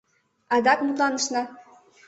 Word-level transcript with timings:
Адак 0.55 0.79
мутланышна. 0.85 1.41